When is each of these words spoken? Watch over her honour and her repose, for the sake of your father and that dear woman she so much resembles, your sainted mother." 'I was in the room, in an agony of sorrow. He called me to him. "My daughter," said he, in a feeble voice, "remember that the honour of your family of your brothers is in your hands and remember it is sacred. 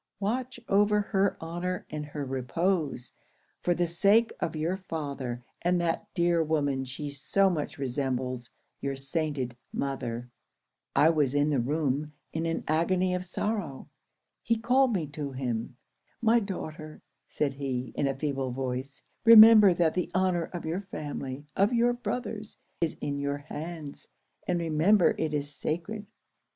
Watch 0.19 0.59
over 0.67 0.99
her 1.01 1.37
honour 1.39 1.85
and 1.91 2.03
her 2.07 2.25
repose, 2.25 3.11
for 3.61 3.75
the 3.75 3.85
sake 3.85 4.33
of 4.39 4.55
your 4.55 4.75
father 4.75 5.43
and 5.61 5.79
that 5.79 6.07
dear 6.15 6.43
woman 6.43 6.85
she 6.85 7.11
so 7.11 7.51
much 7.51 7.77
resembles, 7.77 8.49
your 8.79 8.95
sainted 8.95 9.55
mother." 9.71 10.31
'I 10.95 11.11
was 11.11 11.35
in 11.35 11.51
the 11.51 11.59
room, 11.59 12.13
in 12.33 12.47
an 12.47 12.63
agony 12.67 13.13
of 13.13 13.23
sorrow. 13.23 13.89
He 14.41 14.55
called 14.57 14.91
me 14.91 15.05
to 15.09 15.33
him. 15.33 15.77
"My 16.19 16.39
daughter," 16.39 17.03
said 17.27 17.53
he, 17.53 17.91
in 17.93 18.07
a 18.07 18.15
feeble 18.17 18.49
voice, 18.49 19.03
"remember 19.23 19.71
that 19.71 19.93
the 19.93 20.09
honour 20.15 20.45
of 20.45 20.65
your 20.65 20.81
family 20.81 21.45
of 21.55 21.73
your 21.73 21.93
brothers 21.93 22.57
is 22.81 22.97
in 23.01 23.19
your 23.19 23.37
hands 23.37 24.07
and 24.47 24.57
remember 24.57 25.13
it 25.19 25.31
is 25.31 25.53
sacred. 25.53 26.07